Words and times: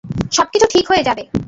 সবকিছু 0.31 0.65
ঠিক 0.69 0.85
হয়ে 0.87 1.03
যাবে। 1.03 1.23